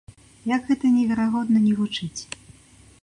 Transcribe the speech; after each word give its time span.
Як 0.55 0.61
гэта 0.69 0.91
неверагодна 0.95 1.57
ні 1.67 1.75
гучыць. 1.83 2.21